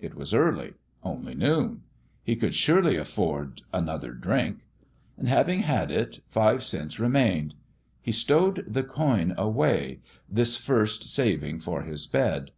It 0.00 0.16
was 0.16 0.34
early 0.34 0.74
only 1.04 1.36
noon. 1.36 1.84
He 2.24 2.34
could 2.34 2.52
surely 2.56 2.96
afford 2.96 3.62
an 3.72 3.88
other 3.88 4.10
drink. 4.12 4.62
And 5.16 5.28
having 5.28 5.60
had 5.60 5.92
it, 5.92 6.18
five 6.26 6.64
cents 6.64 6.98
re 6.98 7.06
mained. 7.08 7.52
He 8.02 8.10
stowed 8.10 8.64
the 8.66 8.82
coin 8.82 9.34
away 9.38 10.00
this 10.28 10.56
first 10.56 11.04
saving 11.04 11.60
for 11.60 11.82
his 11.84 12.08
bed. 12.08 12.50